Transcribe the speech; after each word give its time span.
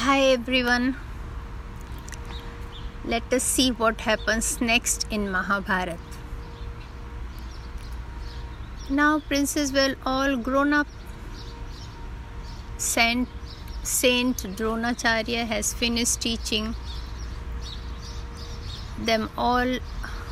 Hi 0.00 0.20
everyone. 0.34 0.96
Let 3.04 3.34
us 3.38 3.42
see 3.42 3.70
what 3.80 4.00
happens 4.00 4.46
next 4.62 5.06
in 5.10 5.30
Mahabharat. 5.30 5.98
Now 8.88 9.18
princes 9.18 9.74
were 9.74 9.96
all 10.06 10.38
grown 10.38 10.72
up. 10.72 10.86
Saint, 12.78 13.28
Saint 13.82 14.38
Dronacharya 14.60 15.46
has 15.46 15.74
finished 15.74 16.22
teaching 16.22 16.74
them 18.98 19.28
all 19.36 19.78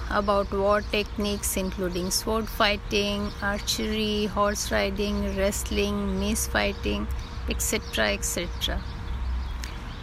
about 0.08 0.50
war 0.50 0.80
techniques 0.80 1.58
including 1.58 2.10
sword 2.10 2.48
fighting, 2.48 3.30
archery, 3.42 4.24
horse 4.38 4.70
riding, 4.72 5.36
wrestling, 5.36 6.18
mace 6.20 6.46
fighting, 6.46 7.06
etc. 7.50 8.12
etc. 8.14 8.80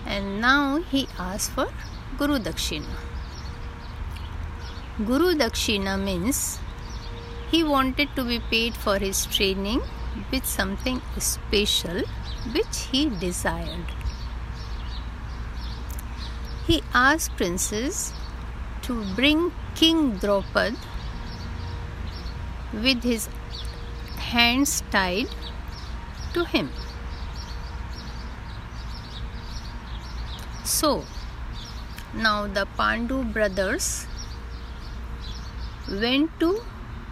And 0.05 0.39
now 0.39 0.81
he 0.81 1.07
asks 1.17 1.49
for 1.49 1.67
Guru 2.17 2.39
Dakshina. 2.39 2.95
Guru 5.05 5.35
Dakshina 5.35 6.01
means 6.01 6.59
he 7.51 7.63
wanted 7.63 8.15
to 8.15 8.23
be 8.23 8.39
paid 8.39 8.75
for 8.75 8.97
his 8.97 9.25
training 9.25 9.81
with 10.31 10.45
something 10.45 11.01
special 11.17 12.03
which 12.53 12.77
he 12.91 13.09
desired. 13.09 13.85
He 16.67 16.81
asked 16.93 17.35
princes 17.35 18.13
to 18.83 19.03
bring 19.15 19.51
King 19.75 20.17
Drupad 20.19 20.75
with 22.73 23.03
his 23.03 23.27
hands 24.17 24.81
tied 24.91 25.27
to 26.33 26.45
him. 26.45 26.69
So, 30.65 31.05
now 32.11 32.47
the 32.47 32.65
Pandu 32.77 33.23
brothers 33.31 34.07
went 35.87 36.39
to 36.39 36.63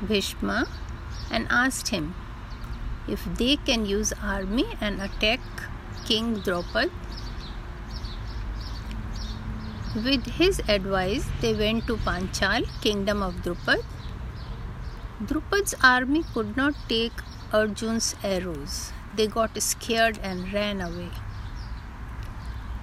Bhishma 0.02 0.68
and 1.30 1.48
asked 1.52 1.90
him 1.90 2.16
if 3.08 3.23
they 3.26 3.58
can 3.58 3.86
use 3.86 4.12
army 4.23 4.66
and 4.82 5.00
attack 5.00 5.40
King 6.06 6.38
Drupad 6.38 6.90
with 9.95 10.26
his 10.26 10.60
advice, 10.67 11.28
they 11.40 11.54
went 11.54 11.86
to 11.86 11.98
Panchal, 11.98 12.66
kingdom 12.82 13.22
of 13.22 13.36
Drupad. 13.44 13.84
Drupad's 15.23 15.76
army 15.84 16.23
could 16.34 16.58
not 16.58 16.73
take 16.90 17.14
Arjun's 17.52 18.16
arrows. 18.23 18.92
They 19.16 19.28
got 19.28 19.62
scared 19.62 20.20
and 20.23 20.52
ran 20.52 20.82
away. 20.82 21.12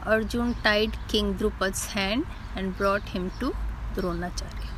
Arjun 0.04 0.54
tied 0.62 0.96
King 1.08 1.34
Drupad's 1.34 1.86
hand 1.86 2.26
and 2.56 2.76
brought 2.76 3.08
him 3.10 3.30
to 3.40 3.54
Dronacharya. 3.94 4.68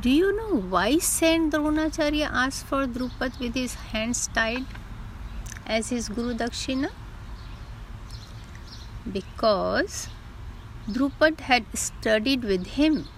Do 0.00 0.10
you 0.10 0.36
know 0.36 0.60
why 0.60 0.98
Saint 0.98 1.52
Dronacharya 1.52 2.28
asked 2.32 2.66
for 2.66 2.86
Drupad 2.86 3.38
with 3.38 3.54
his 3.54 3.74
hands 3.74 4.28
tied 4.28 4.66
as 5.66 5.90
his 5.90 6.08
Guru 6.08 6.34
Dakshina? 6.34 6.90
because 9.10 10.08
Drupad 10.88 11.40
had 11.40 11.66
studied 11.74 12.44
with 12.44 12.66
him 12.78 13.08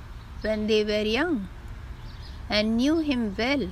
when 0.41 0.67
they 0.67 0.85
were 0.85 1.03
young 1.03 1.49
and 2.49 2.77
knew 2.77 2.99
him 2.99 3.35
well. 3.37 3.69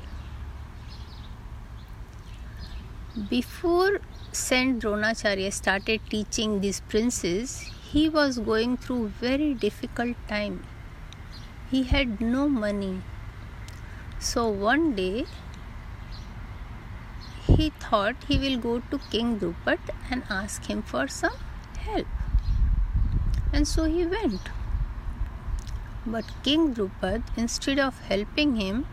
Before 3.13 4.01
Saint 4.33 4.83
Dronacharya 4.83 5.53
started 5.53 6.01
teaching 6.09 6.63
these 6.63 6.81
princes, 6.81 7.61
he 7.83 8.09
was 8.09 8.39
going 8.39 8.79
through 8.79 9.09
very 9.09 9.53
difficult 9.53 10.17
time. 10.29 10.65
He 11.71 11.83
had 11.83 12.22
no 12.22 12.49
money. 12.49 13.03
So 14.19 14.49
one 14.49 14.95
day 14.95 15.27
he 17.47 17.69
thought 17.81 18.17
he 18.28 18.39
will 18.39 18.56
go 18.59 18.81
to 18.91 18.99
King 19.11 19.39
Drupad 19.39 19.81
and 20.11 20.22
ask 20.31 20.65
him 20.65 20.81
for 20.81 21.06
some 21.06 21.37
help. 21.81 22.06
And 23.53 23.69
so 23.69 23.84
he 23.84 24.06
went. 24.06 24.41
But 26.06 26.25
King 26.43 26.72
Drupad, 26.75 27.25
instead 27.37 27.78
of 27.78 28.01
helping 28.05 28.56
him, 28.56 28.87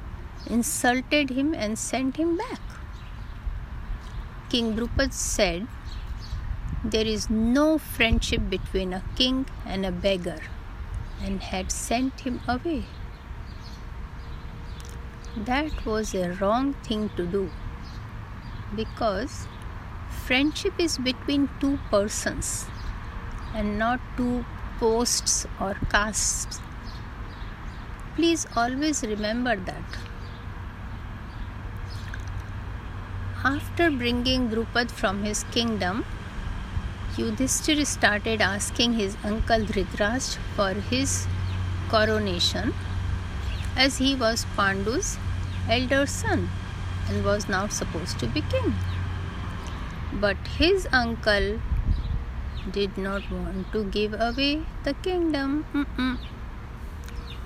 insulted 0.45 1.29
him 1.29 1.53
and 1.53 1.79
sent 1.79 2.17
him 2.17 2.35
back. 2.35 2.59
King 4.49 4.75
Drupad 4.75 5.13
said, 5.13 5.67
There 6.83 7.05
is 7.05 7.29
no 7.29 7.77
friendship 7.77 8.49
between 8.49 8.93
a 8.93 9.03
king 9.15 9.45
and 9.63 9.85
a 9.85 9.91
beggar, 9.91 10.39
and 11.21 11.43
had 11.43 11.71
sent 11.71 12.21
him 12.21 12.41
away. 12.47 12.85
That 15.37 15.85
was 15.85 16.15
a 16.15 16.31
wrong 16.41 16.73
thing 16.73 17.09
to 17.15 17.25
do 17.27 17.51
because 18.75 19.47
friendship 20.25 20.73
is 20.79 20.97
between 20.97 21.49
two 21.59 21.77
persons 21.91 22.65
and 23.53 23.77
not 23.77 23.99
two 24.17 24.45
posts 24.79 25.45
or 25.59 25.75
castes. 25.91 26.59
Please 28.15 28.47
always 28.55 29.03
remember 29.03 29.55
that. 29.55 29.99
After 33.49 33.89
bringing 33.89 34.49
Drupad 34.49 34.91
from 34.91 35.23
his 35.23 35.39
kingdom, 35.53 36.05
Yudhishthir 37.15 37.83
started 37.91 38.41
asking 38.47 38.93
his 38.93 39.15
uncle 39.29 39.63
Dhritarashtra 39.69 40.41
for 40.55 40.73
his 40.89 41.13
coronation 41.93 42.75
as 43.75 43.97
he 43.97 44.13
was 44.23 44.45
Pandu's 44.57 45.17
elder 45.67 46.05
son 46.05 46.43
and 47.07 47.25
was 47.25 47.47
now 47.49 47.65
supposed 47.77 48.19
to 48.19 48.27
be 48.27 48.43
king. 48.51 48.75
But 50.25 50.37
his 50.59 50.87
uncle 50.91 51.59
did 52.77 52.99
not 52.99 53.31
want 53.31 53.71
to 53.71 53.83
give 53.85 54.13
away 54.27 54.61
the 54.83 54.93
kingdom. 55.07 55.65
Mm-mm. 55.73 56.19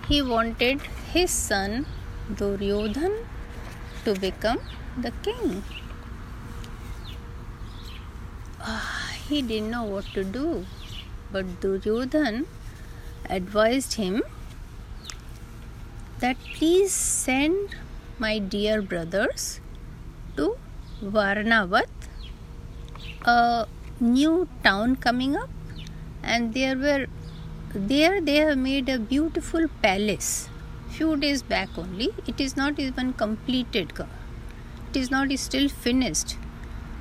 He 0.09 0.21
wanted 0.21 0.81
his 1.13 1.31
son 1.31 1.85
Duryodhan 2.41 3.17
to 4.03 4.15
become 4.27 4.59
the 4.97 5.11
king. 5.29 5.63
Ah, 8.65 9.11
he 9.27 9.41
didn't 9.41 9.71
know 9.71 9.83
what 9.83 10.05
to 10.13 10.23
do, 10.23 10.65
but 11.31 11.59
Duryodhan 11.59 12.45
advised 13.29 13.95
him 13.95 14.21
that 16.19 16.37
please 16.55 16.93
send 16.93 17.75
my 18.17 18.39
dear 18.39 18.81
brothers 18.81 19.59
to 20.37 20.55
Varnavat, 21.01 21.89
a 23.25 23.67
new 23.99 24.47
town 24.63 24.95
coming 24.95 25.35
up 25.35 25.49
and 26.23 26.53
there 26.53 26.77
were 26.77 27.07
there 27.75 28.21
they 28.21 28.37
have 28.37 28.57
made 28.57 28.87
a 28.87 28.97
beautiful 28.97 29.67
palace. 29.81 30.47
Few 30.89 31.17
days 31.17 31.43
back 31.43 31.69
only. 31.77 32.13
It 32.27 32.39
is 32.39 32.55
not 32.55 32.79
even 32.79 33.11
completed 33.13 33.91
it 33.99 34.97
is 34.97 35.09
not 35.09 35.31
still 35.39 35.67
finished 35.67 36.37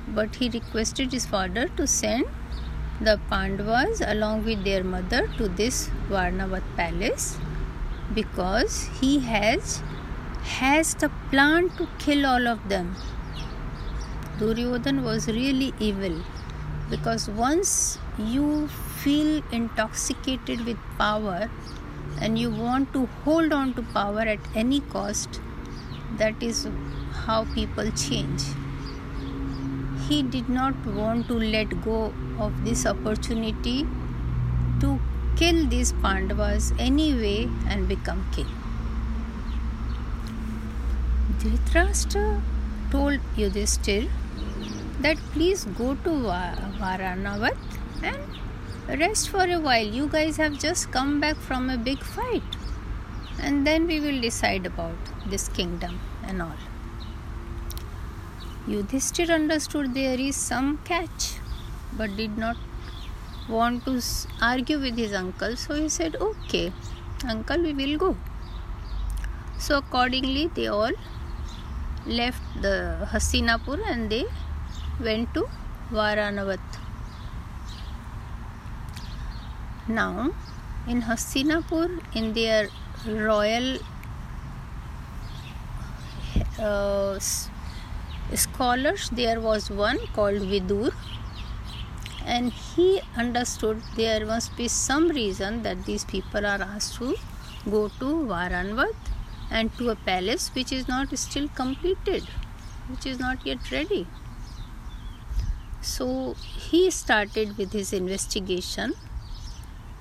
but 0.07 0.35
he 0.35 0.49
requested 0.49 1.11
his 1.11 1.25
father 1.25 1.67
to 1.77 1.87
send 1.87 2.25
the 3.01 3.19
pandavas 3.29 4.01
along 4.01 4.45
with 4.45 4.63
their 4.63 4.83
mother 4.83 5.27
to 5.37 5.47
this 5.47 5.89
varnavat 6.09 6.63
palace 6.75 7.37
because 8.13 8.89
he 8.99 9.19
has 9.19 9.81
has 10.43 10.93
the 10.95 11.09
plan 11.31 11.69
to 11.77 11.87
kill 11.99 12.25
all 12.25 12.47
of 12.47 12.67
them. 12.69 12.95
Duryodhan 14.39 15.03
was 15.03 15.27
really 15.27 15.73
evil 15.79 16.21
because 16.89 17.29
once 17.29 17.97
you 18.17 18.67
feel 19.03 19.41
intoxicated 19.51 20.65
with 20.65 20.77
power 20.97 21.49
and 22.21 22.37
you 22.37 22.49
want 22.51 22.93
to 22.93 23.05
hold 23.23 23.53
on 23.53 23.73
to 23.73 23.81
power 23.81 24.21
at 24.21 24.39
any 24.53 24.81
cost 24.81 25.39
that 26.17 26.43
is 26.43 26.67
how 27.25 27.45
people 27.55 27.89
change 27.91 28.43
he 30.09 30.21
did 30.35 30.49
not 30.49 30.85
want 30.99 31.27
to 31.27 31.39
let 31.55 31.75
go 31.83 32.13
of 32.39 32.63
this 32.65 32.85
opportunity 32.85 33.85
to 34.79 34.99
kill 35.35 35.65
these 35.67 35.93
pandavas 36.07 36.73
anyway 36.89 37.37
and 37.67 37.87
become 37.87 38.25
king 38.35 38.51
dhritarashtra 41.43 42.25
told 42.91 43.31
yudhishthir 43.43 44.03
that 45.05 45.17
please 45.33 45.65
go 45.77 45.95
to 46.03 46.11
Varanavat 46.81 47.57
and 48.03 48.99
rest 48.99 49.29
for 49.29 49.43
a 49.43 49.59
while. 49.59 49.85
You 49.85 50.07
guys 50.07 50.37
have 50.37 50.59
just 50.59 50.91
come 50.91 51.19
back 51.19 51.35
from 51.35 51.69
a 51.69 51.77
big 51.77 52.03
fight, 52.03 52.43
and 53.39 53.67
then 53.67 53.87
we 53.87 53.99
will 53.99 54.21
decide 54.21 54.65
about 54.65 55.11
this 55.29 55.47
kingdom 55.49 55.99
and 56.23 56.41
all. 56.41 56.72
Yudhishthir 58.67 59.29
understood 59.29 59.93
there 59.93 60.19
is 60.19 60.35
some 60.35 60.77
catch. 60.85 61.33
but 61.97 62.15
did 62.17 62.37
not 62.37 62.57
want 63.47 63.83
to 63.85 64.01
argue 64.41 64.79
with 64.79 64.97
his 64.97 65.13
uncle. 65.13 65.55
So 65.55 65.75
he 65.75 65.89
said, 65.89 66.15
Okay, 66.27 66.71
uncle, 67.27 67.61
we 67.61 67.73
will 67.73 67.97
go. 67.97 68.17
So 69.57 69.77
accordingly, 69.77 70.47
they 70.55 70.67
all 70.67 70.91
left 72.05 72.41
the 72.61 73.07
Hastinapur 73.11 73.79
and 73.89 74.09
they 74.09 74.25
went 74.99 75.33
to 75.33 75.47
Varanavat. 75.91 76.59
Now, 79.87 80.31
in 80.87 81.01
Hastinapur, 81.01 82.01
in 82.15 82.33
their 82.33 82.69
royal 83.05 83.77
uh, 86.59 87.19
scholars, 88.35 89.09
there 89.11 89.39
was 89.39 89.69
one 89.69 89.99
called 90.13 90.41
Vidur, 90.41 90.93
and 92.25 92.51
he 92.51 93.01
understood 93.17 93.81
there 93.95 94.25
must 94.25 94.55
be 94.55 94.67
some 94.67 95.09
reason 95.09 95.63
that 95.63 95.85
these 95.85 96.05
people 96.05 96.45
are 96.45 96.61
asked 96.61 96.95
to 96.95 97.15
go 97.69 97.89
to 97.99 98.05
Varanvat 98.25 98.95
and 99.51 99.75
to 99.77 99.89
a 99.89 99.95
palace 99.95 100.49
which 100.53 100.71
is 100.71 100.87
not 100.87 101.17
still 101.17 101.47
completed, 101.49 102.23
which 102.89 103.05
is 103.05 103.19
not 103.19 103.45
yet 103.45 103.71
ready. 103.71 104.07
So 105.81 106.35
he 106.69 106.89
started 106.91 107.57
with 107.57 107.73
his 107.73 107.91
investigation 107.93 108.93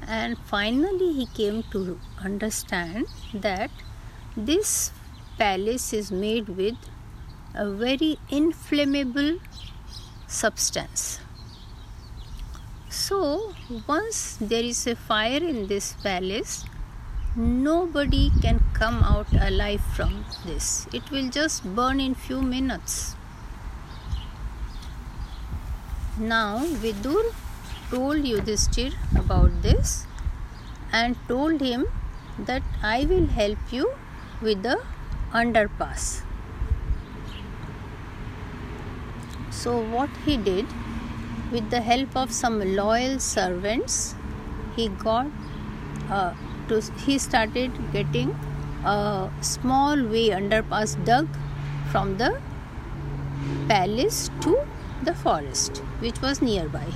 and 0.06 0.38
finally 0.38 1.12
he 1.12 1.26
came 1.26 1.64
to 1.70 1.98
understand 2.24 3.06
that 3.34 3.70
this 4.36 4.92
palace 5.38 5.92
is 5.92 6.10
made 6.12 6.48
with 6.48 6.76
a 7.54 7.70
very 7.70 8.19
inflammable 8.31 9.38
substance. 10.26 11.20
So, 12.88 13.54
once 13.87 14.37
there 14.40 14.62
is 14.62 14.87
a 14.87 14.94
fire 14.94 15.43
in 15.43 15.66
this 15.66 15.94
palace, 16.02 16.64
nobody 17.37 18.31
can 18.40 18.60
come 18.72 19.02
out 19.02 19.32
alive 19.32 19.82
from 19.94 20.25
this. 20.46 20.87
It 20.93 21.10
will 21.10 21.28
just 21.28 21.64
burn 21.75 22.00
in 22.00 22.14
few 22.14 22.43
minutes. 22.43 23.16
Now, 26.19 26.58
Vidur 26.82 27.34
told 27.90 28.25
Yudhishthir 28.25 28.94
about 29.19 29.62
this 29.62 30.06
and 30.93 31.16
told 31.28 31.60
him 31.60 31.87
that 32.38 32.62
I 32.82 33.05
will 33.05 33.26
help 33.26 33.58
you 33.70 33.93
with 34.40 34.62
the 34.62 34.82
underpass. 35.32 36.21
So, 39.62 39.79
what 39.79 40.11
he 40.26 40.37
did 40.37 40.67
with 41.53 41.70
the 41.70 41.81
help 41.81 42.17
of 42.17 42.32
some 42.32 42.59
loyal 42.75 43.20
servants, 43.20 44.17
he 44.75 44.88
got 44.88 45.26
uh, 46.11 46.35
to 46.69 46.81
he 47.05 47.17
started 47.17 47.70
getting 47.93 48.31
a 48.85 49.31
small 49.41 50.03
way 50.14 50.31
underpass 50.38 50.97
dug 51.05 51.29
from 51.93 52.17
the 52.17 52.31
palace 53.69 54.31
to 54.41 54.56
the 55.05 55.14
forest, 55.14 55.79
which 56.00 56.20
was 56.20 56.43
nearby. 56.43 56.87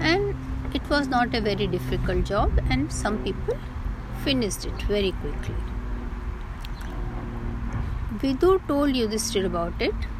And 0.00 0.34
it 0.72 0.88
was 0.88 1.08
not 1.08 1.34
a 1.34 1.42
very 1.42 1.66
difficult 1.66 2.24
job, 2.24 2.58
and 2.70 2.90
some 2.90 3.22
people 3.22 3.58
finished 4.24 4.64
it 4.64 4.88
very 4.94 5.12
quickly. 5.12 5.56
Vidur 8.24 8.66
told 8.66 8.94
Yudhishthir 8.94 9.44
about 9.44 9.86
it. 9.90 10.10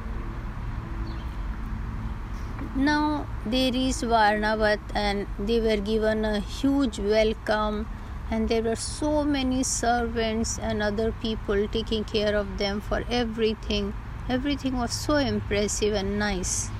Now 2.74 3.26
they 3.44 3.70
reached 3.70 4.00
Varnavat 4.00 4.80
and 4.94 5.26
they 5.38 5.60
were 5.60 5.76
given 5.76 6.24
a 6.24 6.40
huge 6.40 6.98
welcome, 6.98 7.86
and 8.30 8.48
there 8.48 8.62
were 8.62 8.76
so 8.76 9.24
many 9.24 9.62
servants 9.62 10.58
and 10.58 10.82
other 10.82 11.12
people 11.20 11.68
taking 11.68 12.04
care 12.04 12.34
of 12.34 12.56
them 12.56 12.80
for 12.80 13.04
everything. 13.10 13.92
Everything 14.30 14.78
was 14.78 14.92
so 14.92 15.16
impressive 15.16 15.92
and 15.92 16.18
nice. 16.18 16.70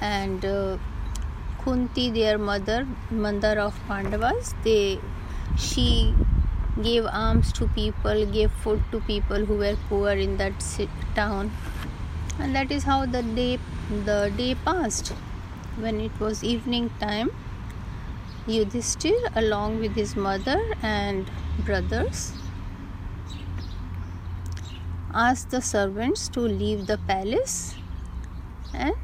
And 0.00 0.44
uh, 0.44 0.78
Kunti, 1.64 2.10
their 2.12 2.38
mother, 2.38 2.86
mother 3.10 3.58
of 3.58 3.74
Pandavas, 3.88 4.54
they 4.62 5.00
she 5.58 6.14
gave 6.80 7.04
alms 7.06 7.52
to 7.54 7.66
people, 7.66 8.26
gave 8.26 8.52
food 8.52 8.80
to 8.92 9.00
people 9.00 9.44
who 9.44 9.56
were 9.56 9.76
poor 9.88 10.10
in 10.10 10.36
that 10.36 10.52
town, 11.16 11.50
and 12.38 12.54
that 12.54 12.70
is 12.72 12.84
how 12.84 13.04
the 13.06 13.22
day 13.22 13.58
the 14.04 14.32
day 14.36 14.54
passed. 14.54 15.12
When 15.76 16.00
it 16.00 16.18
was 16.20 16.44
evening 16.44 16.90
time, 17.00 17.30
Yudhishthir, 18.46 19.30
along 19.34 19.78
with 19.80 19.94
his 19.94 20.16
mother 20.16 20.58
and 20.82 21.30
brothers, 21.66 22.32
asked 25.14 25.50
the 25.50 25.60
servants 25.60 26.28
to 26.28 26.40
leave 26.40 26.86
the 26.86 26.98
palace 26.98 27.74
and 28.72 28.94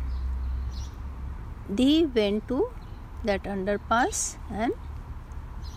they 1.69 2.07
went 2.07 2.49
to 2.49 2.71
that 3.25 3.43
underpass 3.45 4.39
and 4.51 4.73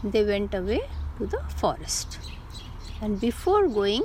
they 0.04 0.24
went 0.24 0.54
away 0.54 0.82
to 1.18 1.26
the 1.28 1.42
forest. 1.50 2.20
And 3.02 3.20
before 3.20 3.68
going, 3.68 4.04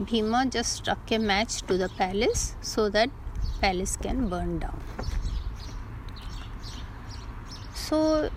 Bhima 0.00 0.46
just 0.46 0.72
struck 0.74 1.10
a 1.10 1.18
match 1.18 1.62
to 1.62 1.76
the 1.76 1.88
palace 1.88 2.54
so 2.60 2.88
that 2.88 3.10
palace 3.60 3.96
can 3.96 4.28
burn 4.28 4.58
down. 4.58 4.80
So 7.74 8.30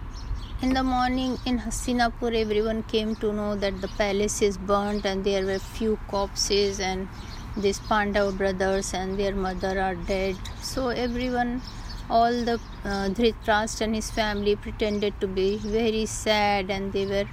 in 0.62 0.74
the 0.74 0.84
morning 0.84 1.38
in 1.46 1.60
Hastinapur, 1.60 2.36
everyone 2.36 2.84
came 2.84 3.16
to 3.18 3.34
know 3.34 3.56
that 3.56 3.82
the 3.82 3.88
palace 3.90 4.42
is 4.42 4.58
burnt 4.58 5.06
and 5.06 5.24
there 5.24 5.46
were 5.46 5.60
few 5.60 6.00
corpses 6.08 6.80
and 6.80 7.08
these 7.58 7.80
Pandav 7.80 8.38
brothers 8.38 8.94
and 8.94 9.20
their 9.20 9.36
mother 9.36 9.80
are 9.80 9.96
dead. 9.96 10.38
So 10.62 10.90
everyone 10.90 11.62
all 12.10 12.32
the 12.32 12.60
uh, 12.84 13.10
Dhritarashtra 13.18 13.82
and 13.82 13.96
his 13.96 14.12
family 14.12 14.56
pretended 14.56 15.20
to 15.22 15.28
be 15.28 15.58
very 15.58 16.06
sad 16.06 16.70
and 16.70 16.92
they 16.94 17.06
were 17.06 17.26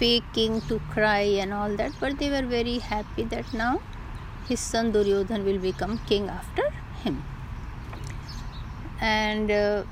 faking 0.00 0.60
to 0.72 0.80
cry 0.96 1.24
and 1.44 1.52
all 1.52 1.76
that 1.82 1.92
but 2.00 2.18
they 2.18 2.30
were 2.36 2.46
very 2.58 2.78
happy 2.90 3.24
that 3.36 3.52
now 3.52 3.72
his 4.50 4.60
son 4.60 4.92
Duryodhan 4.92 5.44
will 5.44 5.58
become 5.58 5.98
king 6.08 6.28
after 6.28 6.62
him. 7.04 7.22
And 9.00 9.50
uh, 9.50 9.84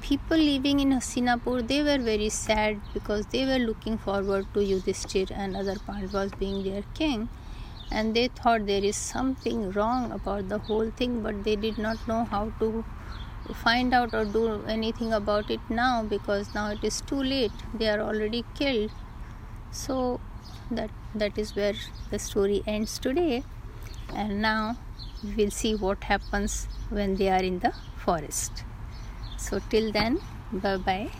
people 0.00 0.36
living 0.36 0.80
in 0.80 0.90
Hastinapur 0.90 1.66
they 1.68 1.82
were 1.82 1.98
very 1.98 2.28
sad 2.28 2.80
because 2.94 3.26
they 3.26 3.44
were 3.46 3.58
looking 3.58 3.98
forward 3.98 4.46
to 4.54 4.60
Yudhishthir 4.60 5.30
and 5.30 5.56
other 5.56 5.76
Pandavas 5.86 6.32
being 6.40 6.62
their 6.64 6.82
king. 6.94 7.28
And 7.92 8.16
they 8.16 8.28
thought 8.28 8.66
there 8.66 8.82
is 8.82 8.96
something 8.96 9.70
wrong 9.72 10.10
about 10.12 10.48
the 10.48 10.58
whole 10.58 10.90
thing 10.90 11.22
but 11.22 11.44
they 11.44 11.56
did 11.56 11.78
not 11.78 12.08
know 12.08 12.24
how 12.30 12.52
to 12.58 12.84
find 13.54 13.92
out 13.94 14.14
or 14.14 14.24
do 14.24 14.64
anything 14.66 15.12
about 15.12 15.50
it 15.50 15.60
now 15.68 16.02
because 16.02 16.54
now 16.54 16.70
it 16.70 16.84
is 16.84 17.00
too 17.00 17.22
late. 17.22 17.52
They 17.74 17.88
are 17.88 18.00
already 18.00 18.44
killed. 18.54 18.90
So 19.70 20.20
that 20.70 20.90
that 21.14 21.38
is 21.38 21.54
where 21.56 21.74
the 22.10 22.18
story 22.18 22.62
ends 22.66 22.98
today. 22.98 23.44
And 24.14 24.42
now 24.42 24.76
we 25.22 25.34
will 25.44 25.50
see 25.50 25.74
what 25.74 26.04
happens 26.04 26.68
when 26.90 27.16
they 27.16 27.28
are 27.30 27.42
in 27.42 27.58
the 27.60 27.72
forest. 27.96 28.64
So 29.36 29.60
till 29.70 29.92
then 29.92 30.20
bye 30.52 30.76
bye 30.76 31.10